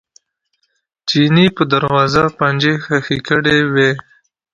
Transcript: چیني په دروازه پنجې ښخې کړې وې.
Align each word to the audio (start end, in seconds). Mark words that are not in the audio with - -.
چیني 1.07 1.45
په 1.55 1.63
دروازه 1.73 2.23
پنجې 2.37 2.73
ښخې 2.83 3.17
کړې 3.27 3.57
وې. 3.73 3.91